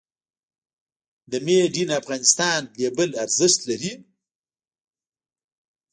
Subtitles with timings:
[1.31, 3.93] د "Made in Afghanistan" لیبل ارزښت لري؟